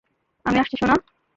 [0.45, 0.95] আমি আসছি সোনা।